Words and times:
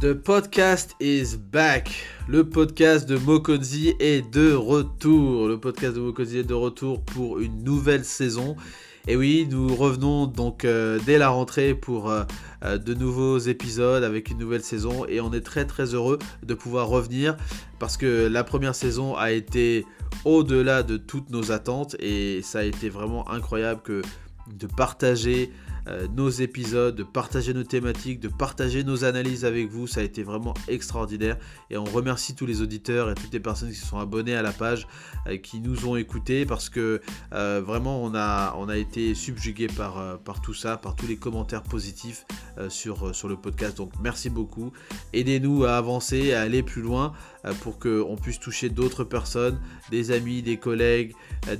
The 0.00 0.14
podcast 0.14 0.94
is 1.00 1.36
back. 1.36 1.90
Le 2.28 2.48
podcast 2.48 3.08
de 3.08 3.16
Mokonzi 3.16 3.96
est 3.98 4.22
de 4.32 4.52
retour. 4.52 5.48
Le 5.48 5.58
podcast 5.58 5.96
de 5.96 6.00
Mokonzi 6.00 6.38
est 6.38 6.44
de 6.44 6.54
retour 6.54 7.02
pour 7.02 7.40
une 7.40 7.64
nouvelle 7.64 8.04
saison. 8.04 8.54
Et 9.08 9.16
oui, 9.16 9.48
nous 9.50 9.74
revenons 9.74 10.28
donc 10.28 10.64
euh, 10.64 11.00
dès 11.04 11.18
la 11.18 11.30
rentrée 11.30 11.74
pour 11.74 12.10
euh, 12.10 12.22
euh, 12.62 12.78
de 12.78 12.94
nouveaux 12.94 13.38
épisodes 13.38 14.04
avec 14.04 14.30
une 14.30 14.38
nouvelle 14.38 14.62
saison. 14.62 15.04
Et 15.08 15.20
on 15.20 15.32
est 15.32 15.40
très 15.40 15.64
très 15.64 15.94
heureux 15.94 16.20
de 16.44 16.54
pouvoir 16.54 16.86
revenir 16.86 17.36
parce 17.80 17.96
que 17.96 18.28
la 18.28 18.44
première 18.44 18.76
saison 18.76 19.16
a 19.16 19.32
été 19.32 19.84
au-delà 20.24 20.84
de 20.84 20.96
toutes 20.96 21.30
nos 21.30 21.50
attentes 21.50 21.96
et 21.98 22.40
ça 22.42 22.60
a 22.60 22.62
été 22.62 22.88
vraiment 22.88 23.28
incroyable 23.28 23.80
de 24.46 24.66
partager 24.68 25.50
nos 26.14 26.28
épisodes, 26.28 26.94
de 26.94 27.02
partager 27.02 27.54
nos 27.54 27.64
thématiques, 27.64 28.20
de 28.20 28.28
partager 28.28 28.84
nos 28.84 29.04
analyses 29.04 29.44
avec 29.44 29.68
vous. 29.68 29.86
Ça 29.86 30.00
a 30.00 30.02
été 30.02 30.22
vraiment 30.22 30.54
extraordinaire. 30.68 31.36
Et 31.70 31.76
on 31.76 31.84
remercie 31.84 32.34
tous 32.34 32.46
les 32.46 32.62
auditeurs 32.62 33.10
et 33.10 33.14
toutes 33.14 33.32
les 33.32 33.40
personnes 33.40 33.70
qui 33.70 33.76
sont 33.76 33.98
abonnés 33.98 34.34
à 34.34 34.42
la 34.42 34.52
page, 34.52 34.86
euh, 35.26 35.36
qui 35.36 35.60
nous 35.60 35.86
ont 35.86 35.96
écoutés, 35.96 36.46
parce 36.46 36.68
que 36.68 37.00
euh, 37.32 37.62
vraiment 37.64 38.02
on 38.02 38.14
a, 38.14 38.76
été 38.76 39.14
subjugué 39.14 39.66
par, 39.66 40.18
tout 40.42 40.54
ça, 40.54 40.76
par 40.76 40.94
tous 40.94 41.06
les 41.06 41.16
commentaires 41.16 41.62
positifs 41.62 42.26
sur, 42.68 43.14
sur 43.14 43.28
le 43.28 43.36
podcast. 43.36 43.76
Donc 43.76 43.92
merci 44.02 44.30
beaucoup. 44.30 44.72
Aidez-nous 45.12 45.64
à 45.64 45.76
avancer, 45.76 46.32
à 46.32 46.42
aller 46.42 46.62
plus 46.62 46.82
loin 46.82 47.12
pour 47.62 47.78
qu'on 47.78 48.16
puisse 48.16 48.38
toucher 48.38 48.68
d'autres 48.68 49.04
personnes, 49.04 49.58
des 49.90 50.10
amis, 50.10 50.42
des 50.42 50.58
collègues, 50.58 51.14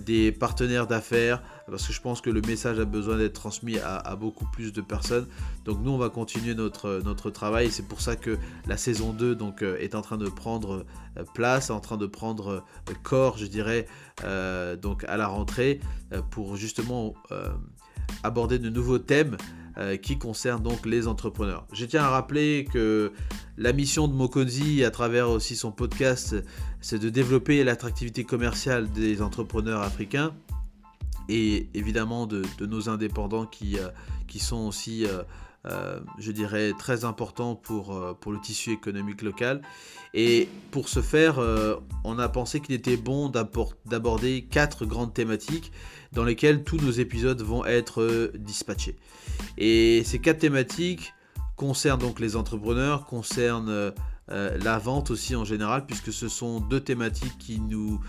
des 0.05 0.33
partenaires 0.33 0.87
d'affaires 0.87 1.43
parce 1.71 1.87
que 1.87 1.93
je 1.93 2.01
pense 2.01 2.21
que 2.21 2.31
le 2.31 2.41
message 2.41 2.79
a 2.79 2.85
besoin 2.85 3.19
d'être 3.19 3.35
transmis 3.35 3.79
à, 3.79 4.17
beaucoup 4.17 4.47
plus 4.47 4.73
de 4.73 4.81
personnes. 4.81 5.27
Donc 5.65 5.79
nous, 5.83 5.91
on 5.91 5.99
va 5.99 6.09
continuer 6.09 6.55
notre, 6.55 7.01
notre 7.05 7.31
travail. 7.31 7.71
C'est 7.71 7.87
pour 7.87 8.01
ça 8.01 8.17
que 8.17 8.39
la 8.67 8.77
saison 8.77 9.13
2 9.13 9.35
donc, 9.35 9.63
euh, 9.63 9.79
est 9.79 9.95
en 9.95 10.03
train 10.03 10.17
de 10.17 10.29
prendre 10.29 10.85
euh, 11.17 11.25
place, 11.35 11.71
en 11.71 11.81
train 11.81 11.97
de 11.97 12.07
prendre 12.07 12.49
euh, 12.89 12.95
corps, 13.03 13.39
je 13.39 13.47
dirais, 13.47 13.87
donc 14.83 15.05
à 15.05 15.17
la 15.17 15.29
rentrée, 15.29 15.81
pour 16.31 16.57
justement 16.57 17.15
aborder 18.25 18.59
de 18.59 18.69
nouveaux 18.69 18.99
thèmes 18.99 19.37
qui 20.03 20.19
concernent 20.19 20.63
donc 20.63 20.85
les 20.87 21.07
entrepreneurs. 21.07 21.67
Je 21.73 21.85
tiens 21.85 22.03
à 22.03 22.09
rappeler 22.09 22.67
que 22.71 23.13
la 23.57 23.73
mission 23.73 24.09
de 24.09 24.15
Mokonzi, 24.15 24.83
à 24.83 24.91
travers 24.91 25.31
aussi 25.31 25.55
son 25.55 25.71
podcast, 25.71 26.35
c'est 26.81 26.99
de 26.99 27.09
développer 27.11 27.63
l'attractivité 27.63 28.25
commerciale 28.25 28.91
des 28.91 29.23
entrepreneurs 29.23 29.83
africains 29.83 30.35
et 31.29 31.69
évidemment 31.75 32.27
de, 32.27 32.45
nos 32.61 32.89
indépendants 32.89 33.47
qui, 33.47 33.79
euh, 33.79 33.89
qui 34.27 34.39
sont 34.39 34.67
aussi, 34.67 35.05
euh, 35.05 35.23
euh, 35.67 36.01
je 36.19 36.33
dirais, 36.33 36.73
très 36.79 37.05
importants 37.05 37.55
pour, 37.55 38.17
pour 38.21 38.33
le 38.33 38.41
tissu 38.41 38.73
économique 38.73 39.23
local. 39.23 39.61
Et 40.15 40.49
pour 40.71 40.89
ce 40.89 41.03
faire, 41.03 41.39
on 42.05 42.19
a 42.19 42.29
pensé 42.31 42.61
qu'il 42.61 42.75
était 42.75 42.97
bon 42.97 43.29
d'aborder 43.29 44.43
quatre 44.51 44.87
grandes 44.87 45.13
thématiques 45.13 45.71
dans 46.13 46.25
lesquelles 46.25 46.65
tous 46.65 46.79
nos 46.79 46.91
épisodes 46.91 47.43
vont 47.43 47.67
être 47.67 48.33
dispatchés. 48.39 48.97
Et 49.59 50.03
ces 50.05 50.19
quatre 50.19 50.39
thématiques 50.39 51.13
concernent 51.57 52.01
donc 52.01 52.21
les 52.21 52.37
entrepreneurs, 52.37 53.05
concernent 53.05 53.93
la 54.29 54.79
vente 54.79 55.11
aussi 55.11 55.37
en 55.37 55.45
général, 55.45 55.85
puisque 55.85 56.13
ce 56.13 56.29
sont 56.29 56.61
deux 56.61 56.81
thématiques 56.81 57.37
qui 57.39 57.61
nous 57.61 58.01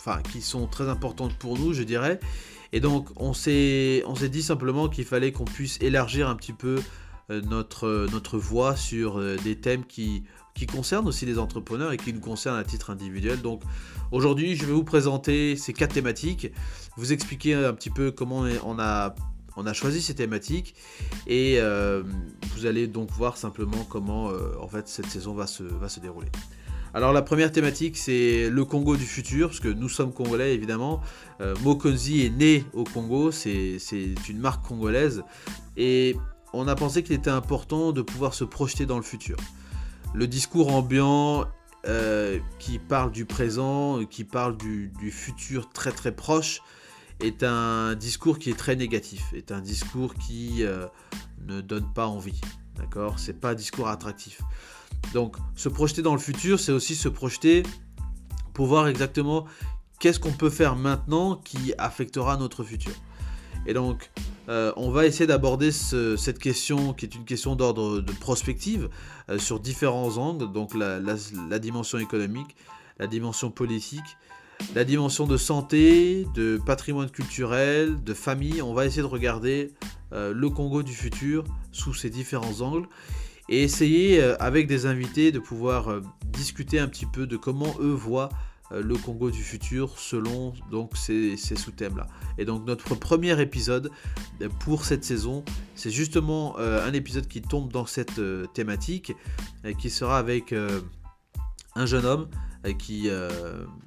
enfin, 0.00 0.22
qui 0.22 0.40
sont 0.40 0.66
très 0.66 0.88
importantes 0.88 1.34
pour 1.34 1.58
nous, 1.58 1.72
je 1.72 1.82
dirais. 1.82 2.20
Et 2.72 2.80
donc, 2.80 3.08
on 3.16 3.34
s'est, 3.34 4.02
on 4.06 4.14
s'est 4.14 4.28
dit 4.28 4.42
simplement 4.42 4.88
qu'il 4.88 5.04
fallait 5.04 5.32
qu'on 5.32 5.44
puisse 5.44 5.78
élargir 5.80 6.28
un 6.28 6.36
petit 6.36 6.52
peu 6.52 6.80
euh, 7.30 7.40
notre, 7.42 8.08
notre 8.12 8.38
voix 8.38 8.76
sur 8.76 9.18
euh, 9.18 9.36
des 9.44 9.56
thèmes 9.56 9.84
qui, 9.84 10.24
qui 10.54 10.66
concernent 10.66 11.08
aussi 11.08 11.26
les 11.26 11.38
entrepreneurs 11.38 11.92
et 11.92 11.96
qui 11.96 12.12
nous 12.12 12.20
concernent 12.20 12.58
à 12.58 12.64
titre 12.64 12.90
individuel. 12.90 13.42
Donc, 13.42 13.62
aujourd'hui, 14.10 14.56
je 14.56 14.64
vais 14.64 14.72
vous 14.72 14.84
présenter 14.84 15.56
ces 15.56 15.72
quatre 15.72 15.92
thématiques, 15.94 16.50
vous 16.96 17.12
expliquer 17.12 17.54
un 17.54 17.74
petit 17.74 17.90
peu 17.90 18.10
comment 18.10 18.44
on 18.64 18.78
a 18.78 19.14
on 19.56 19.66
a 19.66 19.72
choisi 19.72 20.00
ces 20.00 20.14
thématiques 20.14 20.76
et 21.26 21.56
euh, 21.58 22.04
vous 22.54 22.66
allez 22.66 22.86
donc 22.86 23.10
voir 23.10 23.36
simplement 23.36 23.84
comment 23.90 24.30
en 24.60 24.68
fait 24.68 24.86
cette 24.86 25.06
saison 25.06 25.34
va 25.34 25.48
se, 25.48 25.64
va 25.64 25.88
se 25.88 25.98
dérouler. 25.98 26.28
Alors 26.92 27.12
la 27.12 27.22
première 27.22 27.52
thématique 27.52 27.96
c'est 27.96 28.50
le 28.50 28.64
Congo 28.64 28.96
du 28.96 29.04
futur, 29.04 29.48
parce 29.48 29.60
que 29.60 29.68
nous 29.68 29.88
sommes 29.88 30.12
congolais 30.12 30.54
évidemment. 30.54 31.00
Euh, 31.40 31.54
Mokonzi 31.62 32.26
est 32.26 32.30
né 32.30 32.64
au 32.72 32.84
Congo, 32.84 33.30
c'est 33.30 33.78
une 34.28 34.38
marque 34.38 34.66
congolaise. 34.66 35.22
Et 35.76 36.16
on 36.52 36.66
a 36.66 36.74
pensé 36.74 37.02
qu'il 37.02 37.14
était 37.14 37.30
important 37.30 37.92
de 37.92 38.02
pouvoir 38.02 38.34
se 38.34 38.44
projeter 38.44 38.86
dans 38.86 38.96
le 38.96 39.04
futur. 39.04 39.36
Le 40.14 40.26
discours 40.26 40.74
ambiant 40.74 41.46
euh, 41.86 42.40
qui 42.58 42.80
parle 42.80 43.12
du 43.12 43.24
présent, 43.24 44.04
qui 44.04 44.24
parle 44.24 44.56
du, 44.56 44.90
futur 45.12 45.70
très 45.70 45.92
très 45.92 46.12
proche, 46.12 46.60
est 47.20 47.44
un 47.44 47.94
discours 47.94 48.38
qui 48.38 48.50
est 48.50 48.58
très 48.58 48.74
négatif, 48.74 49.32
est 49.32 49.52
un 49.52 49.60
discours 49.60 50.14
qui 50.14 50.64
euh, 50.64 50.86
ne 51.46 51.60
donne 51.60 51.86
pas 51.92 52.06
envie. 52.06 52.40
D'accord? 52.76 53.18
C'est 53.20 53.38
pas 53.38 53.50
un 53.50 53.54
discours 53.54 53.88
attractif. 53.88 54.40
Donc, 55.14 55.36
se 55.56 55.68
projeter 55.68 56.02
dans 56.02 56.14
le 56.14 56.20
futur, 56.20 56.60
c'est 56.60 56.72
aussi 56.72 56.94
se 56.94 57.08
projeter 57.08 57.62
pour 58.54 58.66
voir 58.66 58.88
exactement 58.88 59.46
qu'est-ce 59.98 60.20
qu'on 60.20 60.32
peut 60.32 60.50
faire 60.50 60.76
maintenant 60.76 61.36
qui 61.36 61.74
affectera 61.78 62.36
notre 62.36 62.64
futur. 62.64 62.92
Et 63.66 63.74
donc, 63.74 64.10
euh, 64.48 64.72
on 64.76 64.90
va 64.90 65.06
essayer 65.06 65.26
d'aborder 65.26 65.70
cette 65.70 66.38
question 66.38 66.92
qui 66.92 67.04
est 67.04 67.14
une 67.14 67.24
question 67.24 67.54
d'ordre 67.54 68.00
de 68.00 68.12
prospective 68.12 68.88
euh, 69.28 69.38
sur 69.38 69.60
différents 69.60 70.16
angles, 70.16 70.50
donc 70.52 70.74
la, 70.74 70.98
dimension 71.58 71.98
économique, 71.98 72.56
la 72.98 73.06
dimension 73.06 73.50
politique, 73.50 74.16
la 74.74 74.84
dimension 74.84 75.26
de 75.26 75.36
santé, 75.36 76.26
de 76.34 76.60
patrimoine 76.64 77.10
culturel, 77.10 78.02
de 78.02 78.14
famille. 78.14 78.62
On 78.62 78.74
va 78.74 78.86
essayer 78.86 79.02
de 79.02 79.06
regarder 79.06 79.72
euh, 80.12 80.32
le 80.34 80.50
Congo 80.50 80.82
du 80.82 80.94
futur 80.94 81.44
sous 81.70 81.94
ces 81.94 82.10
différents 82.10 82.60
angles 82.60 82.88
et 83.50 83.64
essayer 83.64 84.22
euh, 84.22 84.36
avec 84.40 84.66
des 84.66 84.86
invités 84.86 85.32
de 85.32 85.40
pouvoir 85.40 85.88
euh, 85.88 86.00
discuter 86.24 86.78
un 86.78 86.86
petit 86.86 87.06
peu 87.06 87.26
de 87.26 87.36
comment 87.36 87.74
eux 87.80 87.92
voient 87.92 88.30
euh, 88.70 88.80
le 88.80 88.96
Congo 88.96 89.30
du 89.30 89.42
futur 89.42 89.98
selon 89.98 90.54
donc 90.70 90.96
ces, 90.96 91.36
sous-thèmes 91.36 91.96
là. 91.96 92.06
Et 92.38 92.44
donc 92.44 92.64
notre 92.64 92.94
premier 92.94 93.38
épisode 93.40 93.90
pour 94.60 94.84
cette 94.84 95.04
saison, 95.04 95.44
c'est 95.74 95.90
justement 95.90 96.56
un 96.58 96.92
épisode 96.92 97.26
qui 97.26 97.42
tombe 97.42 97.70
dans 97.72 97.86
cette 97.86 98.20
thématique 98.54 99.12
qui 99.78 99.90
sera 99.90 100.18
avec 100.18 100.54
un 101.74 101.86
jeune 101.86 102.06
homme 102.06 102.28
qui, 102.78 103.10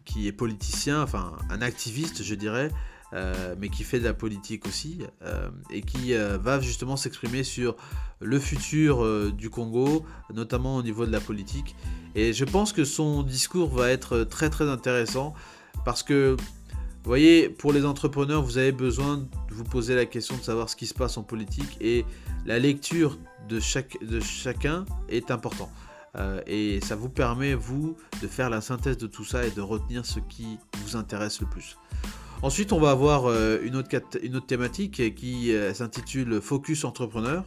qui 0.05 0.27
est 0.27 0.31
politicien, 0.31 1.01
enfin 1.01 1.33
un 1.49 1.61
activiste 1.61 2.21
je 2.21 2.35
dirais, 2.35 2.69
euh, 3.13 3.53
mais 3.59 3.69
qui 3.69 3.83
fait 3.83 3.99
de 3.99 4.05
la 4.05 4.15
politique 4.15 4.65
aussi, 4.65 4.99
euh, 5.21 5.49
et 5.69 5.81
qui 5.81 6.15
euh, 6.15 6.39
va 6.39 6.59
justement 6.59 6.97
s'exprimer 6.97 7.43
sur 7.43 7.75
le 8.19 8.39
futur 8.39 9.31
du 9.33 9.49
Congo, 9.49 10.05
notamment 10.33 10.77
au 10.77 10.81
niveau 10.81 11.05
de 11.05 11.11
la 11.11 11.19
politique. 11.19 11.75
Et 12.15 12.33
je 12.33 12.45
pense 12.45 12.73
que 12.73 12.85
son 12.85 13.21
discours 13.21 13.69
va 13.69 13.91
être 13.91 14.23
très 14.23 14.49
très 14.49 14.67
intéressant, 14.67 15.35
parce 15.85 16.01
que, 16.01 16.35
vous 16.39 17.09
voyez, 17.09 17.49
pour 17.49 17.73
les 17.73 17.85
entrepreneurs, 17.85 18.41
vous 18.41 18.57
avez 18.57 18.71
besoin 18.71 19.17
de 19.17 19.53
vous 19.53 19.65
poser 19.65 19.93
la 19.93 20.05
question 20.05 20.37
de 20.37 20.41
savoir 20.41 20.69
ce 20.69 20.75
qui 20.75 20.87
se 20.87 20.93
passe 20.93 21.17
en 21.17 21.23
politique, 21.23 21.77
et 21.81 22.05
la 22.45 22.57
lecture 22.57 23.19
de, 23.47 23.59
chaque, 23.59 23.97
de 24.01 24.21
chacun 24.21 24.85
est 25.09 25.29
important. 25.29 25.69
et 26.47 26.79
ça 26.81 26.95
vous 26.95 27.09
permet, 27.09 27.53
vous, 27.53 27.95
de 28.21 28.27
faire 28.27 28.49
la 28.49 28.61
synthèse 28.61 28.97
de 28.97 29.07
tout 29.07 29.25
ça 29.25 29.45
et 29.45 29.51
de 29.51 29.61
retenir 29.61 30.05
ce 30.05 30.19
qui 30.19 30.57
vous 30.77 30.95
intéresse 30.95 31.41
le 31.41 31.47
plus. 31.47 31.77
Ensuite, 32.43 32.73
on 32.73 32.79
va 32.79 32.91
avoir 32.91 33.27
euh, 33.27 33.59
une, 33.63 33.77
autre, 33.77 33.87
une 34.21 34.35
autre 34.35 34.45
thématique 34.45 35.15
qui 35.15 35.55
euh, 35.55 35.73
s'intitule 35.73 36.41
Focus 36.41 36.83
Entrepreneur. 36.83 37.45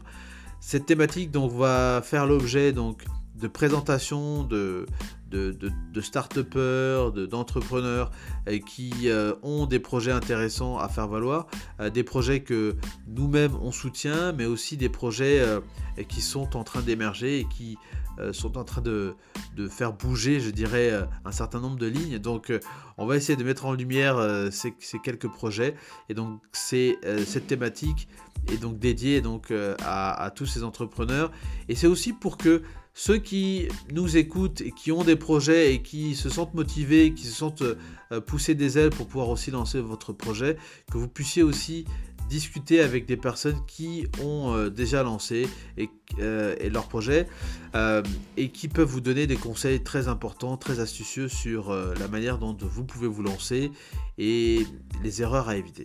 Cette 0.58 0.86
thématique 0.86 1.30
donc, 1.30 1.52
va 1.52 2.00
faire 2.02 2.26
l'objet 2.26 2.72
de 2.72 3.46
présentations 3.46 4.42
de, 4.42 4.86
de, 5.30 5.52
de, 5.52 6.00
start-upers, 6.00 7.12
d'entrepreneurs 7.12 8.10
euh, 8.48 8.58
qui 8.58 9.10
ont 9.42 9.66
des 9.66 9.80
projets 9.80 10.12
intéressants 10.12 10.78
à 10.78 10.88
faire 10.88 11.08
valoir, 11.08 11.46
des 11.92 12.02
projets 12.02 12.40
que 12.40 12.74
nous-mêmes 13.06 13.54
on 13.60 13.72
soutient, 13.72 14.32
mais 14.32 14.46
aussi 14.46 14.78
des 14.78 14.88
projets 14.88 15.44
qui 16.08 16.22
sont 16.22 16.56
en 16.56 16.64
train 16.64 16.80
d'émerger 16.80 17.40
et 17.40 17.44
qui 17.44 17.76
euh, 17.76 18.05
sont 18.32 18.56
en 18.58 18.64
train 18.64 18.82
de, 18.82 19.14
faire 19.68 19.92
bouger, 19.92 20.40
je 20.40 20.50
dirais, 20.50 20.90
euh, 20.90 21.04
un 21.24 21.32
certain 21.32 21.60
nombre 21.60 21.76
de 21.76 21.86
lignes. 21.86 22.18
Donc, 22.18 22.50
euh, 22.50 22.60
on 22.98 23.06
va 23.06 23.16
essayer 23.16 23.36
de 23.36 23.44
mettre 23.44 23.66
en 23.66 23.72
lumière 23.72 24.18
ces, 24.50 24.74
quelques 25.02 25.28
projets. 25.28 25.74
Et 26.08 26.14
donc, 26.14 26.40
c'est 26.52 26.98
cette 27.26 27.46
thématique 27.46 28.08
est 28.48 28.58
donc 28.58 28.78
dédiée 28.78 29.20
donc 29.20 29.52
à, 29.82 30.32
tous 30.34 30.46
ces 30.46 30.64
entrepreneurs. 30.64 31.30
Et 31.68 31.74
c'est 31.74 31.86
aussi 31.86 32.12
pour 32.12 32.38
que 32.38 32.62
ceux 32.94 33.18
qui 33.18 33.68
nous 33.92 34.16
écoutent 34.16 34.62
et 34.62 34.70
qui 34.70 34.92
ont 34.92 35.04
des 35.04 35.16
projets 35.16 35.74
et 35.74 35.82
qui 35.82 36.14
se 36.14 36.30
sentent 36.30 36.54
motivés, 36.54 37.12
qui 37.12 37.26
se 37.26 37.34
sentent 37.34 37.64
pousser 38.26 38.54
des 38.54 38.78
ailes 38.78 38.90
pour 38.90 39.06
pouvoir 39.06 39.28
aussi 39.28 39.50
lancer 39.50 39.80
votre 39.80 40.14
projet, 40.14 40.56
que 40.90 40.96
vous 40.96 41.08
puissiez 41.08 41.42
aussi 41.42 41.84
discuter 42.28 42.80
avec 42.80 43.06
des 43.06 43.16
personnes 43.16 43.60
qui 43.66 44.06
ont 44.22 44.54
euh, 44.54 44.70
déjà 44.70 45.02
lancé 45.02 45.48
et, 45.76 45.88
leur 46.70 46.88
projet 46.88 47.26
et 48.36 48.50
qui 48.50 48.68
peuvent 48.68 48.88
vous 48.88 49.00
donner 49.00 49.26
des 49.26 49.36
conseils 49.36 49.82
très 49.82 50.08
importants, 50.08 50.56
très 50.56 50.80
astucieux 50.80 51.28
sur 51.28 51.74
la 51.74 52.08
manière 52.08 52.38
dont 52.38 52.56
vous 52.58 52.84
pouvez 52.84 53.08
vous 53.08 53.22
lancer 53.22 53.70
et 54.16 54.66
les 55.02 55.22
erreurs 55.22 55.48
à 55.48 55.56
éviter. 55.56 55.84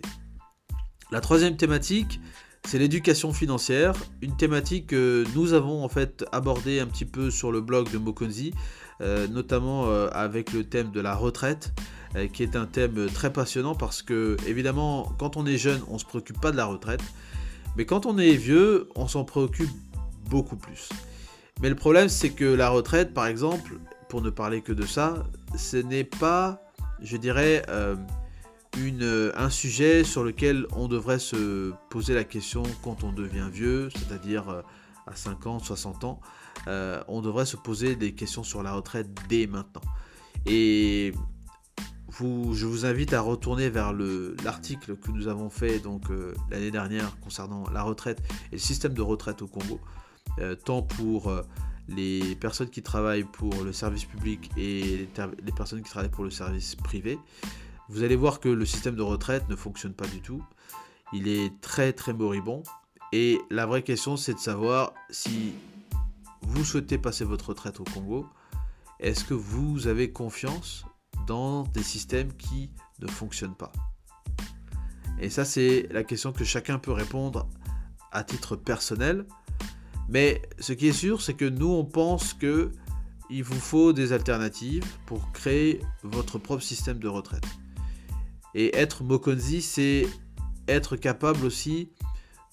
La 1.10 1.20
troisième 1.20 1.56
thématique, 1.56 2.20
c'est 2.64 2.78
l'éducation 2.78 3.32
financière, 3.32 3.94
une 4.22 4.36
thématique 4.36 4.88
que 4.88 5.24
nous 5.34 5.52
avons 5.52 5.84
en 5.84 5.88
fait 5.88 6.24
abordée 6.32 6.80
un 6.80 6.86
petit 6.86 7.04
peu 7.04 7.30
sur 7.30 7.52
le 7.52 7.60
blog 7.60 7.90
de 7.90 7.98
Mokonzi, 7.98 8.54
euh, 9.00 9.26
notamment 9.26 9.88
euh, 9.88 10.08
avec 10.12 10.52
le 10.52 10.64
thème 10.64 10.90
de 10.90 11.00
la 11.00 11.14
retraite, 11.14 11.72
euh, 11.74 12.01
qui 12.32 12.42
est 12.42 12.56
un 12.56 12.66
thème 12.66 13.08
très 13.12 13.32
passionnant 13.32 13.74
parce 13.74 14.02
que 14.02 14.36
évidemment 14.46 15.12
quand 15.18 15.36
on 15.36 15.46
est 15.46 15.56
jeune 15.56 15.80
on 15.88 15.94
ne 15.94 15.98
se 15.98 16.04
préoccupe 16.04 16.40
pas 16.40 16.50
de 16.50 16.56
la 16.56 16.66
retraite, 16.66 17.02
mais 17.76 17.86
quand 17.86 18.06
on 18.06 18.18
est 18.18 18.34
vieux 18.34 18.88
on 18.94 19.08
s'en 19.08 19.24
préoccupe 19.24 19.70
beaucoup 20.28 20.56
plus. 20.56 20.90
Mais 21.62 21.68
le 21.68 21.74
problème 21.74 22.08
c'est 22.08 22.30
que 22.30 22.44
la 22.44 22.68
retraite 22.68 23.14
par 23.14 23.26
exemple, 23.26 23.78
pour 24.08 24.20
ne 24.20 24.30
parler 24.30 24.60
que 24.60 24.72
de 24.72 24.84
ça, 24.84 25.24
ce 25.56 25.78
n'est 25.78 26.04
pas, 26.04 26.60
je 27.00 27.16
dirais, 27.16 27.62
une, 28.78 29.32
un 29.36 29.50
sujet 29.50 30.04
sur 30.04 30.24
lequel 30.24 30.66
on 30.74 30.88
devrait 30.88 31.18
se 31.18 31.72
poser 31.90 32.14
la 32.14 32.24
question 32.24 32.62
quand 32.82 33.04
on 33.04 33.12
devient 33.12 33.48
vieux, 33.52 33.90
c'est-à-dire 33.90 34.48
euh, 34.48 34.62
à 35.06 35.14
50, 35.14 35.64
60 35.64 36.04
ans, 36.04 36.20
euh, 36.68 37.02
on 37.08 37.20
devrait 37.20 37.46
se 37.46 37.56
poser 37.56 37.96
des 37.96 38.14
questions 38.14 38.42
sur 38.42 38.62
la 38.62 38.72
retraite 38.72 39.08
dès 39.28 39.46
maintenant. 39.46 39.82
Et 40.46 41.12
je 42.18 42.66
vous 42.66 42.86
invite 42.86 43.12
à 43.12 43.20
retourner 43.20 43.70
vers 43.70 43.92
l'article 44.44 44.96
que 44.96 45.10
nous 45.10 45.28
avons 45.28 45.50
fait 45.50 45.78
donc 45.78 46.10
euh, 46.10 46.34
l'année 46.50 46.70
dernière 46.70 47.18
concernant 47.20 47.68
la 47.70 47.82
retraite 47.82 48.22
et 48.50 48.56
le 48.56 48.58
système 48.58 48.94
de 48.94 49.02
retraite 49.02 49.42
au 49.42 49.46
Congo, 49.46 49.80
tant 50.64 50.82
pour 50.82 51.32
les 51.88 52.36
personnes 52.36 52.70
qui 52.70 52.82
travaillent 52.82 53.24
pour 53.24 53.64
le 53.64 53.72
service 53.72 54.04
public 54.04 54.50
et 54.56 55.08
les 55.44 55.52
personnes 55.52 55.82
qui 55.82 55.90
travaillent 55.90 56.10
pour 56.10 56.24
le 56.24 56.30
service 56.30 56.74
privé. 56.76 57.18
Vous 57.88 58.02
allez 58.02 58.16
voir 58.16 58.40
que 58.40 58.48
le 58.48 58.64
système 58.64 58.94
de 58.94 59.02
retraite 59.02 59.48
ne 59.48 59.56
fonctionne 59.56 59.92
pas 59.92 60.06
du 60.06 60.20
tout. 60.20 60.42
Il 61.12 61.28
est 61.28 61.60
très 61.60 61.92
très 61.92 62.12
moribond. 62.12 62.62
Et 63.12 63.38
la 63.50 63.66
vraie 63.66 63.82
question, 63.82 64.16
c'est 64.16 64.32
de 64.32 64.38
savoir 64.38 64.94
si 65.10 65.52
vous 66.40 66.64
souhaitez 66.64 66.96
passer 66.96 67.24
votre 67.24 67.50
retraite 67.50 67.80
au 67.80 67.84
Congo, 67.84 68.26
est-ce 69.00 69.24
que 69.24 69.34
vous 69.34 69.86
avez 69.86 70.10
confiance 70.10 70.86
dans 71.26 71.64
des 71.64 71.82
systèmes 71.82 72.32
qui 72.34 72.70
ne 73.00 73.06
fonctionnent 73.06 73.54
pas 73.54 73.72
Et 75.18 75.30
ça, 75.30 75.44
c'est 75.44 75.88
la 75.90 76.04
question 76.04 76.32
que 76.32 76.44
chacun 76.44 76.78
peut 76.78 76.92
répondre 76.92 77.48
à 78.12 78.24
titre 78.24 78.56
personnel. 78.56 79.26
Mais 80.08 80.42
ce 80.58 80.72
qui 80.72 80.88
est 80.88 80.92
sûr, 80.92 81.22
c'est 81.22 81.34
que 81.34 81.44
nous, 81.44 81.70
on 81.70 81.84
pense 81.84 82.34
que 82.34 82.72
il 83.30 83.42
vous 83.42 83.58
faut 83.58 83.94
des 83.94 84.12
alternatives 84.12 84.84
pour 85.06 85.32
créer 85.32 85.80
votre 86.02 86.38
propre 86.38 86.62
système 86.62 86.98
de 86.98 87.08
retraite. 87.08 87.46
Et 88.54 88.76
être 88.76 89.04
Mokonzi, 89.04 89.62
c'est 89.62 90.06
être 90.68 90.96
capable 90.96 91.46
aussi 91.46 91.90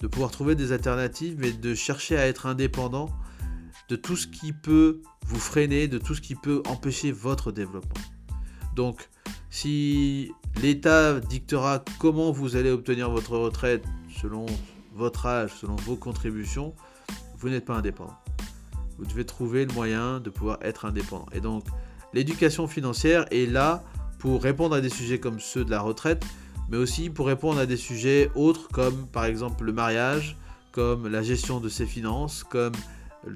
de 0.00 0.06
pouvoir 0.06 0.30
trouver 0.30 0.54
des 0.54 0.72
alternatives, 0.72 1.36
mais 1.38 1.52
de 1.52 1.74
chercher 1.74 2.16
à 2.16 2.26
être 2.26 2.46
indépendant 2.46 3.10
de 3.90 3.96
tout 3.96 4.16
ce 4.16 4.26
qui 4.26 4.52
peut 4.52 5.02
vous 5.26 5.38
freiner, 5.38 5.88
de 5.88 5.98
tout 5.98 6.14
ce 6.14 6.20
qui 6.20 6.34
peut 6.34 6.62
empêcher 6.66 7.12
votre 7.12 7.52
développement. 7.52 8.00
Donc, 8.80 9.10
si 9.50 10.32
l'État 10.62 11.20
dictera 11.20 11.84
comment 11.98 12.32
vous 12.32 12.56
allez 12.56 12.70
obtenir 12.70 13.10
votre 13.10 13.36
retraite 13.36 13.84
selon 14.22 14.46
votre 14.94 15.26
âge, 15.26 15.50
selon 15.60 15.76
vos 15.76 15.96
contributions, 15.96 16.74
vous 17.36 17.50
n'êtes 17.50 17.66
pas 17.66 17.74
indépendant. 17.74 18.16
Vous 18.96 19.04
devez 19.04 19.26
trouver 19.26 19.66
le 19.66 19.74
moyen 19.74 20.18
de 20.18 20.30
pouvoir 20.30 20.56
être 20.62 20.86
indépendant. 20.86 21.26
Et 21.34 21.40
donc, 21.40 21.66
l'éducation 22.14 22.66
financière 22.68 23.26
est 23.30 23.44
là 23.44 23.84
pour 24.18 24.42
répondre 24.42 24.74
à 24.74 24.80
des 24.80 24.88
sujets 24.88 25.20
comme 25.20 25.40
ceux 25.40 25.62
de 25.62 25.70
la 25.70 25.82
retraite, 25.82 26.24
mais 26.70 26.78
aussi 26.78 27.10
pour 27.10 27.26
répondre 27.26 27.58
à 27.58 27.66
des 27.66 27.76
sujets 27.76 28.30
autres 28.34 28.68
comme 28.68 29.06
par 29.08 29.26
exemple 29.26 29.64
le 29.64 29.74
mariage, 29.74 30.38
comme 30.72 31.06
la 31.06 31.20
gestion 31.22 31.60
de 31.60 31.68
ses 31.68 31.84
finances, 31.84 32.44
comme 32.44 32.72
euh, 33.28 33.32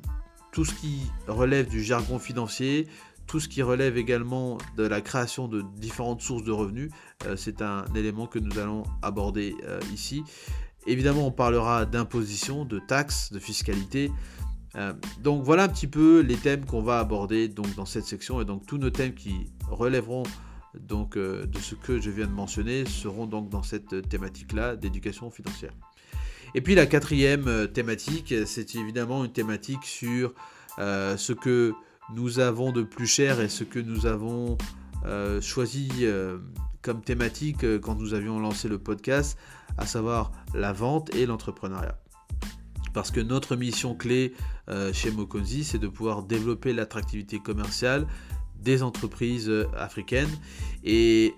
tout 0.52 0.64
ce 0.64 0.72
qui 0.72 1.02
relève 1.28 1.68
du 1.68 1.84
jargon 1.84 2.18
financier, 2.18 2.88
tout 3.26 3.40
ce 3.40 3.48
qui 3.48 3.62
relève 3.62 3.96
également 3.96 4.58
de 4.76 4.84
la 4.84 5.00
création 5.00 5.48
de 5.48 5.64
différentes 5.76 6.22
sources 6.22 6.44
de 6.44 6.52
revenus. 6.52 6.90
Euh, 7.26 7.36
c'est 7.36 7.62
un 7.62 7.84
élément 7.94 8.26
que 8.26 8.38
nous 8.38 8.58
allons 8.58 8.84
aborder 9.02 9.56
euh, 9.64 9.80
ici. 9.92 10.22
Évidemment, 10.86 11.26
on 11.26 11.32
parlera 11.32 11.86
d'imposition, 11.86 12.64
de 12.64 12.78
taxes, 12.78 13.32
de 13.32 13.38
fiscalité. 13.38 14.10
donc 15.22 15.44
voilà 15.44 15.64
un 15.64 15.68
petit 15.68 15.86
peu 15.86 16.20
les 16.20 16.36
thèmes 16.36 16.66
qu'on 16.66 16.82
va 16.82 16.98
aborder 16.98 17.48
donc, 17.48 17.74
dans 17.76 17.86
cette 17.86 18.04
section 18.04 18.40
et 18.40 18.44
donc 18.44 18.66
tous 18.66 18.76
nos 18.76 18.90
thèmes 18.90 19.14
qui 19.14 19.46
relèveront 19.68 20.24
donc, 20.78 21.16
euh, 21.16 21.46
de 21.46 21.58
ce 21.58 21.74
que 21.74 22.00
je 22.00 22.10
viens 22.10 22.26
de 22.26 22.32
mentionner 22.32 22.84
seront 22.84 23.26
donc 23.26 23.48
dans 23.48 23.62
cette 23.62 24.08
thématique-là 24.08 24.76
d'éducation 24.76 25.30
financière. 25.30 25.72
Et 26.54 26.60
puis 26.60 26.74
la 26.74 26.86
quatrième 26.86 27.48
euh, 27.48 27.66
thématique, 27.66 28.34
c'est 28.46 28.74
évidemment 28.74 29.24
une 29.24 29.32
thématique 29.32 29.84
sur 29.84 30.34
euh, 30.78 31.16
ce 31.16 31.32
que 31.32 31.72
nous 32.12 32.38
avons 32.38 32.72
de 32.72 32.82
plus 32.82 33.06
cher 33.06 33.40
et 33.40 33.48
ce 33.48 33.64
que 33.64 33.78
nous 33.78 34.06
avons 34.06 34.58
choisi 35.40 35.90
comme 36.80 37.02
thématique 37.02 37.80
quand 37.80 37.94
nous 37.94 38.14
avions 38.14 38.38
lancé 38.38 38.68
le 38.68 38.78
podcast, 38.78 39.38
à 39.76 39.86
savoir 39.86 40.32
la 40.54 40.72
vente 40.72 41.14
et 41.14 41.26
l'entrepreneuriat. 41.26 41.98
Parce 42.94 43.10
que 43.10 43.20
notre 43.20 43.56
mission 43.56 43.94
clé 43.94 44.34
chez 44.92 45.10
Mokonzi, 45.10 45.64
c'est 45.64 45.78
de 45.78 45.88
pouvoir 45.88 46.22
développer 46.22 46.72
l'attractivité 46.72 47.38
commerciale 47.38 48.06
des 48.64 48.82
entreprises 48.82 49.48
euh, 49.48 49.66
africaines 49.76 50.30
et 50.82 51.34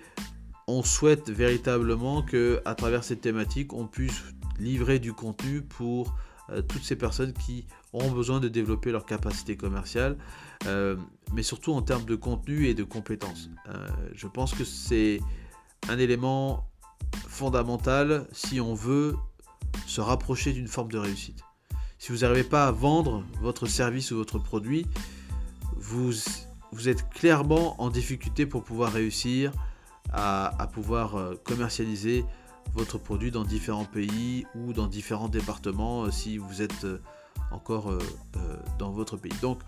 on 0.69 0.83
souhaite 0.83 1.29
véritablement 1.29 2.23
que 2.23 2.61
à 2.65 2.75
travers 2.75 3.05
cette 3.05 3.21
thématique 3.21 3.73
on 3.73 3.87
puisse 3.87 4.23
livrer 4.59 4.99
du 4.99 5.13
contenu 5.13 5.63
pour 5.63 6.15
euh, 6.51 6.63
toutes 6.63 6.85
ces 6.85 6.97
personnes 6.97 7.33
qui 7.33 7.67
ont 8.05 8.11
besoin 8.11 8.41
de 8.41 8.49
développer 8.49 8.93
leur 8.93 9.07
capacité 9.07 9.57
commerciale, 9.57 10.17
euh, 10.67 10.97
mais 11.33 11.43
surtout 11.43 11.73
en 11.73 11.83
termes 11.83 12.05
de 12.05 12.15
contenu 12.15 12.67
et 12.67 12.75
de 12.75 12.85
compétences. 12.85 13.51
je 14.15 14.27
pense 14.27 14.55
que 14.55 14.65
c'est 14.65 15.21
un 15.89 15.99
élément 15.99 16.69
fondamental 17.29 18.27
si 18.33 18.61
on 18.61 18.75
veut 18.75 19.17
se 19.87 20.01
rapprocher 20.01 20.53
d'une 20.53 20.69
forme 20.69 20.91
de 20.91 20.99
réussite. 20.99 21.43
Si 21.99 22.13
vous 22.13 22.19
n'arrivez 22.19 22.45
pas 22.45 22.67
à 22.67 22.71
vendre 22.71 23.25
votre 23.41 23.67
service 23.67 24.11
ou 24.11 24.17
votre 24.17 24.39
produit, 24.39 24.87
vous 25.77 26.13
vous 26.73 26.89
êtes 26.89 27.09
clairement 27.11 27.81
en 27.81 27.91
difficulté 27.91 28.45
pour 28.45 28.65
pouvoir 28.65 28.93
réussir 28.93 29.53
à, 30.13 30.69
pouvoir 30.73 31.17
euh, 31.17 31.35
commercialiser 31.45 32.25
votre 32.75 32.99
produit 32.99 33.31
dans 33.31 33.45
différents 33.45 33.85
pays 33.85 34.47
ou 34.55 34.73
dans 34.73 34.87
différents 34.87 35.29
départements 35.29 36.05
euh, 36.05 36.11
si 36.11 36.39
vous 36.39 36.63
êtes 36.63 36.87
euh, 37.53 37.55
encore 37.55 37.93
dans 38.79 38.91
votre 38.91 39.17
pays. 39.17 39.33
Donc 39.43 39.61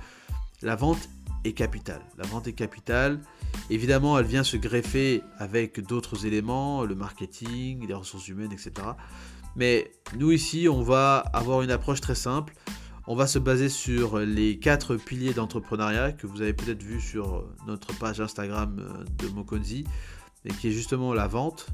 la 0.62 0.76
vente 0.76 1.08
est 1.44 1.52
capitale. 1.52 2.00
La 2.16 2.26
vente 2.26 2.48
est 2.48 2.52
capitale. 2.52 3.20
Évidemment, 3.70 4.18
elle 4.18 4.26
vient 4.26 4.44
se 4.44 4.56
greffer 4.56 5.22
avec 5.38 5.80
d'autres 5.80 6.26
éléments, 6.26 6.84
le 6.84 6.94
marketing, 6.94 7.86
les 7.86 7.94
ressources 7.94 8.28
humaines, 8.28 8.52
etc. 8.52 8.72
Mais 9.56 9.92
nous 10.16 10.32
ici, 10.32 10.68
on 10.68 10.82
va 10.82 11.18
avoir 11.18 11.62
une 11.62 11.70
approche 11.70 12.00
très 12.00 12.14
simple. 12.14 12.54
On 13.06 13.16
va 13.16 13.26
se 13.26 13.38
baser 13.38 13.70
sur 13.70 14.18
les 14.18 14.58
quatre 14.58 14.96
piliers 14.96 15.32
d'entrepreneuriat 15.32 16.12
que 16.12 16.26
vous 16.26 16.42
avez 16.42 16.52
peut-être 16.52 16.82
vu 16.82 17.00
sur 17.00 17.46
notre 17.66 17.96
page 17.98 18.20
Instagram 18.20 18.76
euh, 18.80 19.04
de 19.16 19.28
Mokonzi, 19.32 19.84
et 20.44 20.52
qui 20.52 20.68
est 20.68 20.72
justement 20.72 21.14
la 21.14 21.26
vente, 21.26 21.68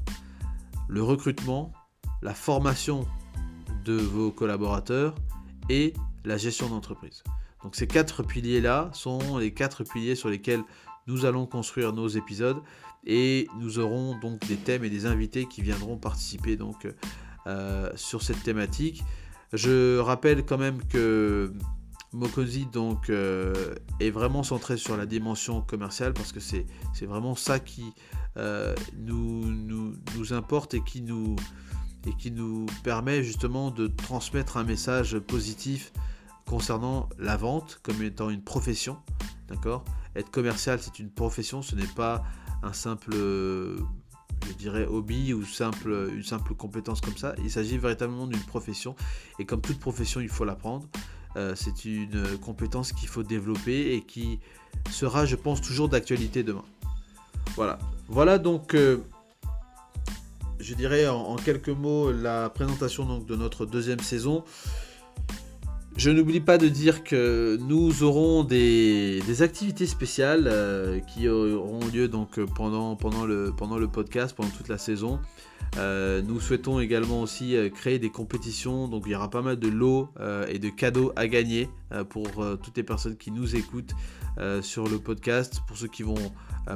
le 0.87 1.03
recrutement, 1.03 1.73
la 2.21 2.33
formation 2.33 3.05
de 3.83 3.93
vos 3.93 4.31
collaborateurs 4.31 5.13
et 5.69 5.93
la 6.23 6.37
gestion 6.37 6.69
d'entreprise. 6.69 7.23
Donc 7.63 7.75
ces 7.75 7.87
quatre 7.87 8.23
piliers-là 8.23 8.89
sont 8.93 9.37
les 9.37 9.53
quatre 9.53 9.83
piliers 9.83 10.15
sur 10.15 10.29
lesquels 10.29 10.61
nous 11.07 11.25
allons 11.25 11.45
construire 11.45 11.93
nos 11.93 12.07
épisodes 12.07 12.61
et 13.05 13.47
nous 13.59 13.79
aurons 13.79 14.17
donc 14.19 14.45
des 14.47 14.57
thèmes 14.57 14.83
et 14.83 14.89
des 14.89 15.05
invités 15.05 15.45
qui 15.45 15.61
viendront 15.61 15.97
participer 15.97 16.55
donc 16.55 16.87
euh, 17.47 17.91
sur 17.95 18.21
cette 18.21 18.41
thématique. 18.43 19.03
Je 19.53 19.99
rappelle 19.99 20.45
quand 20.45 20.57
même 20.57 20.83
que 20.85 21.53
Mokozi 22.15 22.65
donc, 22.65 23.09
euh, 23.09 23.75
est 23.99 24.09
vraiment 24.09 24.41
centré 24.41 24.77
sur 24.77 24.97
la 24.97 25.05
dimension 25.05 25.61
commerciale 25.61 26.13
parce 26.13 26.31
que 26.31 26.39
c'est 26.39 26.65
vraiment 27.01 27.35
ça 27.35 27.59
qui 27.59 27.93
euh, 28.37 28.73
nous, 28.97 29.45
nous, 29.51 30.33
importe 30.33 30.73
et 30.73 30.81
qui 30.81 31.01
nous, 31.01 31.35
et 32.05 32.13
qui 32.13 32.31
nous 32.31 32.65
permet 32.83 33.23
justement 33.23 33.71
de 33.71 33.87
transmettre 33.87 34.57
un 34.57 34.63
message 34.63 35.17
positif 35.19 35.91
concernant 36.45 37.09
la 37.17 37.37
vente 37.37 37.79
comme 37.83 38.01
étant 38.03 38.29
une 38.29 38.43
profession. 38.43 38.97
D'accord? 39.47 39.83
Être 40.15 40.31
commercial, 40.31 40.79
c'est 40.81 40.99
une 40.99 41.09
profession, 41.09 41.61
ce 41.61 41.75
n'est 41.75 41.83
pas 41.87 42.23
un 42.63 42.73
simple, 42.73 43.13
je 43.13 44.53
dirais, 44.57 44.85
hobby 44.85 45.33
ou 45.33 45.43
simple, 45.43 46.09
une 46.13 46.23
simple 46.23 46.53
compétence 46.55 47.01
comme 47.01 47.17
ça. 47.17 47.35
Il 47.43 47.51
s'agit 47.51 47.77
véritablement 47.77 48.27
d'une 48.27 48.39
profession. 48.39 48.95
Et 49.39 49.45
comme 49.45 49.61
toute 49.61 49.79
profession, 49.79 50.21
il 50.21 50.29
faut 50.29 50.45
l'apprendre. 50.45 50.87
c'est 51.55 51.85
une 51.85 52.37
compétence 52.37 52.93
qu'il 52.93 53.09
faut 53.09 53.23
développer 53.23 53.93
et 53.93 54.01
qui 54.01 54.39
sera, 54.89 55.25
je 55.25 55.35
pense, 55.35 55.61
toujours 55.61 55.89
d'actualité 55.89 56.43
demain. 56.43 56.65
Voilà. 57.55 57.77
Voilà 58.07 58.37
donc 58.37 58.75
je 60.65 60.73
dirais 60.73 61.07
en, 61.07 61.35
quelques 61.35 61.69
mots 61.69 62.11
la 62.11 62.49
présentation 62.49 63.05
donc, 63.05 63.27
de 63.27 63.35
notre 63.35 63.67
deuxième 63.67 63.99
saison. 63.99 64.43
Je 65.95 66.09
n'oublie 66.09 66.41
pas 66.41 66.57
de 66.57 66.67
dire 66.67 67.03
que 67.03 67.57
nous 67.61 68.03
aurons 68.03 68.43
des, 68.43 69.21
activités 69.41 69.85
spéciales 69.85 70.49
euh, 70.51 70.99
qui 70.99 71.29
auront 71.29 71.85
lieu 71.93 72.09
pendant 72.09 73.25
le 73.25 73.87
podcast, 73.87 74.35
pendant 74.35 74.49
toute 74.49 74.67
la 74.67 74.79
saison. 74.79 75.19
Euh, 75.77 76.21
nous 76.21 76.39
souhaitons 76.39 76.79
également 76.79 77.21
aussi 77.21 77.55
euh, 77.55 77.69
créer 77.69 77.99
des 77.99 78.09
compétitions, 78.09 78.87
donc 78.87 79.03
il 79.05 79.11
y 79.11 79.15
aura 79.15 79.29
pas 79.29 79.41
mal 79.41 79.57
de 79.57 79.67
lots 79.67 80.09
et 80.47 80.59
de 80.59 80.69
cadeaux 80.69 81.11
à 81.15 81.27
gagner 81.27 81.69
pour 82.09 82.45
toutes 82.63 82.77
les 82.77 82.83
personnes 82.83 83.17
qui 83.17 83.31
nous 83.31 83.55
écoutent 83.55 83.93
sur 84.61 84.87
le 84.87 84.99
podcast, 84.99 85.61
pour 85.67 85.77
ceux 85.77 85.87
qui 85.87 86.03
vont 86.03 86.31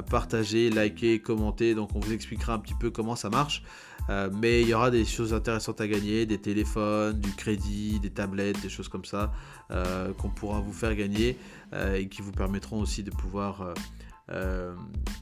partager, 0.08 0.70
liker, 0.70 1.20
commenter. 1.20 1.74
Donc 1.74 1.90
on 1.94 2.00
vous 2.00 2.12
expliquera 2.12 2.54
un 2.54 2.58
petit 2.58 2.74
peu 2.74 2.90
comment 2.90 3.16
ça 3.16 3.30
marche. 3.30 3.62
Euh, 4.08 4.28
mais 4.32 4.62
il 4.62 4.68
y 4.68 4.74
aura 4.74 4.90
des 4.90 5.04
choses 5.04 5.34
intéressantes 5.34 5.80
à 5.80 5.86
gagner, 5.86 6.26
des 6.26 6.38
téléphones, 6.38 7.20
du 7.20 7.32
crédit, 7.32 8.00
des 8.00 8.10
tablettes, 8.10 8.60
des 8.60 8.68
choses 8.68 8.88
comme 8.88 9.04
ça 9.04 9.32
euh, 9.70 10.12
qu'on 10.14 10.30
pourra 10.30 10.60
vous 10.60 10.72
faire 10.72 10.94
gagner 10.94 11.36
euh, 11.72 11.96
et 11.96 12.08
qui 12.08 12.22
vous 12.22 12.32
permettront 12.32 12.80
aussi 12.80 13.02
de 13.02 13.10
pouvoir 13.10 13.74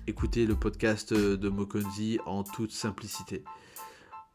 écouter 0.06 0.46
le 0.46 0.54
podcast 0.54 1.12
de 1.14 1.48
Mokonzi 1.48 2.18
en 2.26 2.42
toute 2.44 2.72
simplicité. 2.72 3.42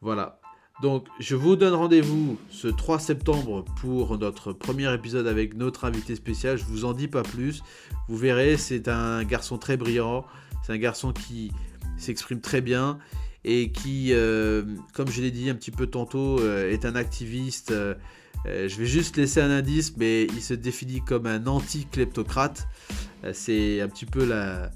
Voilà. 0.00 0.40
Donc, 0.82 1.06
je 1.20 1.36
vous 1.36 1.54
donne 1.54 1.74
rendez-vous 1.74 2.36
ce 2.50 2.66
3 2.66 2.98
septembre 2.98 3.64
pour 3.80 4.18
notre 4.18 4.52
premier 4.52 4.92
épisode 4.92 5.26
avec 5.28 5.54
notre 5.54 5.84
invité 5.84 6.16
spécial. 6.16 6.58
Je 6.58 6.64
vous 6.64 6.84
en 6.84 6.92
dis 6.92 7.06
pas 7.06 7.22
plus. 7.22 7.62
Vous 8.08 8.16
verrez, 8.16 8.56
c'est 8.56 8.88
un 8.88 9.22
garçon 9.22 9.56
très 9.56 9.76
brillant. 9.76 10.24
C'est 10.64 10.72
un 10.72 10.78
garçon 10.78 11.12
qui 11.12 11.52
s'exprime 11.96 12.40
très 12.40 12.60
bien 12.60 12.98
et 13.44 13.70
qui, 13.70 14.12
euh, 14.12 14.62
comme 14.94 15.08
je 15.08 15.20
l'ai 15.22 15.30
dit 15.30 15.48
un 15.48 15.54
petit 15.54 15.70
peu 15.70 15.86
tantôt, 15.86 16.40
euh, 16.40 16.70
est 16.70 16.84
un 16.84 16.96
activiste. 16.96 17.70
Euh, 17.70 17.94
je 18.44 18.76
vais 18.76 18.86
juste 18.86 19.16
laisser 19.16 19.40
un 19.40 19.50
indice, 19.50 19.96
mais 19.96 20.24
il 20.24 20.42
se 20.42 20.54
définit 20.54 21.00
comme 21.00 21.26
un 21.26 21.46
anti-kleptocrate. 21.46 22.66
C'est 23.32 23.80
un 23.80 23.88
petit 23.88 24.06
peu 24.06 24.24
la, 24.24 24.70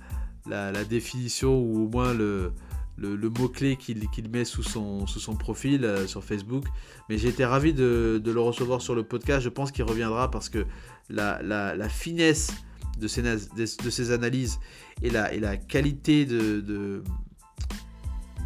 la, 0.47 0.85
définition 0.85 1.59
ou 1.59 1.85
au 1.85 1.89
moins 1.89 2.15
le, 2.15 2.53
le, 2.97 3.31
mot-clé 3.31 3.77
qu'il 3.77 4.31
met 4.31 4.45
sous 4.45 4.63
son, 4.63 5.07
sous 5.07 5.21
son 5.21 5.37
profil 5.37 5.85
euh, 5.85 6.07
sur 6.07 6.25
Facebook. 6.25 6.65
Mais 7.09 7.19
j'ai 7.19 7.29
été 7.29 7.45
ravi 7.45 7.73
de, 7.73 8.21
le 8.25 8.41
recevoir 8.41 8.83
sur 8.83 8.95
le 8.95 9.03
podcast. 9.03 9.41
Je 9.43 9.49
pense 9.49 9.73
qu'il 9.73 9.85
reviendra 9.85 10.31
parce 10.31 10.49
que 10.49 10.67
la, 11.09 11.43
la, 11.43 11.89
finesse 11.89 12.53
de 12.99 13.09
ses, 13.09 13.23
de, 13.23 13.91
ses, 13.91 14.11
analyses 14.11 14.59
et 15.03 15.11
la, 15.11 15.33
et 15.33 15.41
la 15.41 15.57
qualité 15.57 16.27
de, 16.27 17.03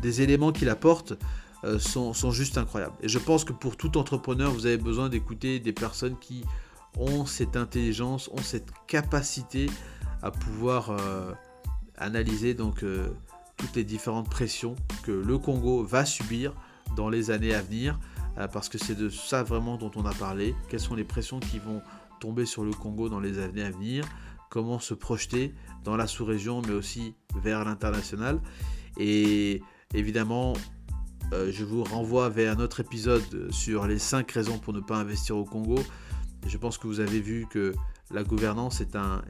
des 0.03 0.23
éléments 0.23 0.53
qu'il 0.53 0.69
apporte 0.69 1.15
euh, 1.65 1.79
sont, 1.79 2.13
sont, 2.13 2.31
juste 2.31 2.59
incroyables. 2.59 2.95
Et 3.03 3.09
je 3.09 3.19
pense 3.19 3.45
que 3.45 3.53
pour 3.53 3.77
tout 3.77 3.97
entrepreneur, 3.97 4.51
vous 4.51 4.67
avez 4.67 4.79
besoin 4.79 5.09
d'écouter 5.09 5.61
des 5.61 5.73
personnes 5.73 6.19
qui 6.19 6.45
ont 6.99 7.25
cette 7.25 7.57
intelligence, 7.57 8.29
ont 8.33 8.43
cette 8.43 8.69
capacité 8.87 9.67
à 10.23 10.31
pouvoir 10.31 10.91
euh, 10.91 11.33
analyser 11.97 12.55
donc 12.55 12.85
toutes 13.57 13.77
les 13.77 13.85
différentes 13.85 14.29
pressions 14.29 14.77
que 15.03 15.13
le 15.13 15.39
Congo 15.39 15.85
va 15.85 16.05
subir 16.05 16.55
dans 16.97 17.09
les 17.09 17.31
années 17.31 17.55
à 17.55 17.63
venir, 17.63 17.99
euh, 18.39 18.49
parce 18.49 18.69
que 18.69 18.79
c'est 18.79 18.95
de 18.95 19.09
ça 19.09 19.43
vraiment 19.43 19.77
dont 19.77 19.91
on 19.97 20.05
a 20.05 20.15
parlé. 20.15 20.55
Quelles 20.69 20.81
sont 20.81 20.95
les 20.95 21.05
pressions 21.05 21.41
qui 21.41 21.59
vont 21.59 21.83
tomber 22.21 22.47
sur 22.47 22.65
le 22.65 22.73
Congo 22.73 23.09
dans 23.09 23.21
les 23.21 23.39
années 23.39 23.63
à 23.63 23.71
venir? 23.71 24.05
Comment 24.51 24.79
se 24.79 24.95
projeter 24.95 25.55
dans 25.85 25.97
la 25.97 26.07
sous-région, 26.07 26.63
mais 26.63 26.75
aussi 26.75 27.15
vers 27.43 27.65
l'international? 27.65 28.41
Et 28.99 29.63
évidemment, 29.95 30.53
euh, 31.33 31.51
je 31.51 31.65
vous 31.65 31.85
renvoie 31.85 32.29
vers 32.29 32.59
un 32.59 32.61
autre 32.61 32.81
épisode 32.81 33.51
sur 33.51 33.87
les 33.87 33.99
5 33.99 34.31
raisons 34.31 34.59
pour 34.59 34.73
ne 34.73 34.81
pas 34.81 34.97
investir 34.97 35.37
au 35.37 35.45
Congo. 35.45 35.79
Je 36.47 36.59
pense 36.59 36.77
que 36.77 36.87
vous 36.87 37.01
avez 37.01 37.21
vu 37.21 37.47
que 37.49 37.75
la 38.13 38.25
gouvernance 38.25 38.81
est 38.81 38.97
un, 38.97 39.23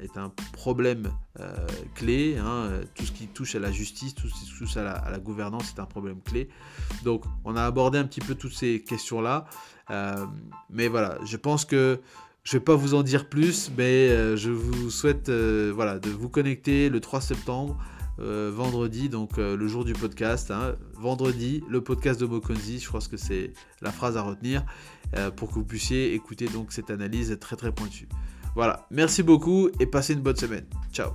problème 0.52 1.10
euh, 1.40 1.54
clé. 1.94 2.36
Hein. 2.38 2.70
Tout 2.94 3.04
ce 3.04 3.12
qui 3.12 3.26
touche 3.26 3.54
à 3.54 3.58
la 3.58 3.70
justice, 3.70 4.14
tout 4.14 4.28
ce 4.28 4.34
qui 4.34 4.58
touche 4.58 4.76
à 4.76 5.10
la, 5.10 5.18
gouvernance 5.18 5.72
est 5.76 5.80
un 5.80 5.86
problème 5.86 6.20
clé. 6.24 6.48
Donc 7.04 7.24
on 7.44 7.56
a 7.56 7.64
abordé 7.64 7.98
un 7.98 8.04
petit 8.04 8.20
peu 8.20 8.34
toutes 8.34 8.54
ces 8.54 8.82
questions-là. 8.82 9.46
Euh, 9.90 10.24
mais 10.70 10.88
voilà, 10.88 11.18
je 11.24 11.36
pense 11.36 11.64
que 11.64 12.00
je 12.44 12.56
ne 12.56 12.60
vais 12.60 12.64
pas 12.64 12.74
vous 12.74 12.94
en 12.94 13.02
dire 13.02 13.28
plus, 13.28 13.70
mais 13.76 14.08
euh, 14.08 14.36
je 14.36 14.50
vous 14.50 14.90
souhaite 14.90 15.30
voilà, 15.30 15.98
de 15.98 16.10
vous 16.10 16.28
connecter 16.28 16.88
le 16.88 17.00
3 17.00 17.20
septembre. 17.20 17.78
vendredi, 18.18 19.08
donc 19.08 19.36
le 19.36 19.68
jour 19.68 19.84
du 19.84 19.92
podcast. 19.94 20.50
Hein. 20.50 20.74
vendredi, 20.94 21.62
le 21.68 21.80
podcast 21.80 22.20
de 22.20 22.26
Mokonzi, 22.26 22.78
je 22.78 22.88
crois 22.88 23.00
que 23.00 23.16
c'est 23.16 23.52
la 23.80 23.90
phrase 23.90 24.16
à 24.16 24.22
retenir, 24.22 24.64
pour 25.36 25.48
que 25.48 25.54
vous 25.54 25.64
puissiez 25.64 26.14
écouter 26.14 26.46
donc 26.46 26.72
cette 26.72 26.90
analyse 26.90 27.36
très 27.40 27.56
très 27.56 27.72
pointue. 27.72 28.08
Voilà, 28.54 28.86
merci 28.90 29.22
beaucoup 29.22 29.70
et 29.80 29.86
passez 29.86 30.12
une 30.14 30.20
bonne 30.20 30.36
semaine. 30.36 30.66
Ciao 30.92 31.12